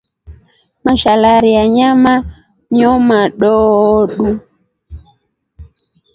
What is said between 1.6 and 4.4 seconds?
nyama nyomadoodu.